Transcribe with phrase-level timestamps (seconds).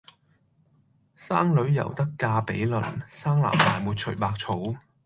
[1.15, 4.75] 生女猶得嫁比鄰，生男埋沒隨百草！